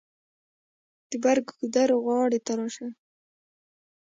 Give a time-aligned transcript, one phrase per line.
[1.09, 2.87] د بر ګودر غاړې ته راشه.